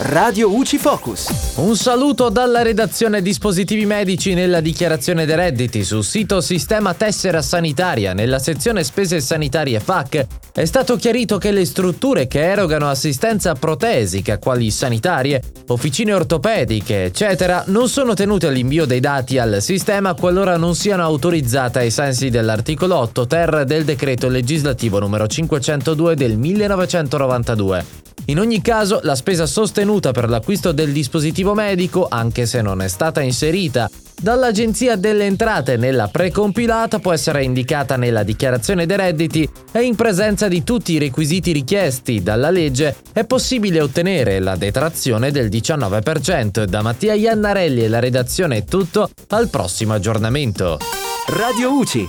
Radio 0.00 0.54
UCI 0.54 0.78
Focus. 0.78 1.54
Un 1.56 1.74
saluto 1.74 2.28
dalla 2.28 2.62
redazione 2.62 3.20
dispositivi 3.20 3.84
medici 3.84 4.32
nella 4.32 4.60
dichiarazione 4.60 5.26
dei 5.26 5.34
redditi 5.34 5.82
sul 5.82 6.04
sito 6.04 6.40
Sistema 6.40 6.94
Tessera 6.94 7.42
Sanitaria 7.42 8.12
nella 8.12 8.38
sezione 8.38 8.84
spese 8.84 9.18
sanitarie 9.18 9.80
FAC. 9.80 10.24
È 10.52 10.64
stato 10.64 10.94
chiarito 10.94 11.38
che 11.38 11.50
le 11.50 11.64
strutture 11.64 12.28
che 12.28 12.40
erogano 12.40 12.88
assistenza 12.88 13.54
protesica, 13.54 14.38
quali 14.38 14.70
sanitarie, 14.70 15.42
officine 15.66 16.12
ortopediche, 16.12 17.02
eccetera, 17.02 17.64
non 17.66 17.88
sono 17.88 18.14
tenute 18.14 18.46
all'invio 18.46 18.86
dei 18.86 19.00
dati 19.00 19.36
al 19.36 19.60
sistema 19.60 20.14
qualora 20.14 20.56
non 20.56 20.76
siano 20.76 21.02
autorizzate 21.02 21.80
ai 21.80 21.90
sensi 21.90 22.30
dell'articolo 22.30 22.96
8 22.96 23.26
ter 23.26 23.64
del 23.64 23.84
decreto 23.84 24.28
legislativo 24.28 25.00
numero 25.00 25.26
502 25.26 26.14
del 26.14 26.38
1992. 26.38 27.97
In 28.28 28.38
ogni 28.38 28.60
caso, 28.60 29.00
la 29.04 29.14
spesa 29.14 29.46
sostenuta 29.46 30.12
per 30.12 30.28
l'acquisto 30.28 30.72
del 30.72 30.92
dispositivo 30.92 31.54
medico, 31.54 32.06
anche 32.10 32.44
se 32.44 32.60
non 32.60 32.82
è 32.82 32.88
stata 32.88 33.22
inserita 33.22 33.90
dall'Agenzia 34.20 34.96
delle 34.96 35.24
Entrate 35.24 35.78
nella 35.78 36.08
precompilata, 36.08 36.98
può 36.98 37.12
essere 37.12 37.42
indicata 37.42 37.96
nella 37.96 38.24
dichiarazione 38.24 38.84
dei 38.84 38.98
redditi 38.98 39.48
e 39.72 39.82
in 39.82 39.94
presenza 39.94 40.46
di 40.46 40.62
tutti 40.62 40.92
i 40.92 40.98
requisiti 40.98 41.52
richiesti 41.52 42.22
dalla 42.22 42.50
legge 42.50 42.96
è 43.14 43.24
possibile 43.24 43.80
ottenere 43.80 44.40
la 44.40 44.56
detrazione 44.56 45.30
del 45.30 45.48
19%. 45.48 46.64
Da 46.64 46.82
Mattia 46.82 47.14
Iannarelli 47.14 47.84
e 47.84 47.88
la 47.88 47.98
redazione 47.98 48.58
è 48.58 48.64
tutto, 48.64 49.08
al 49.28 49.48
prossimo 49.48 49.94
aggiornamento. 49.94 50.78
Radio 51.28 51.72
UCI 51.72 52.08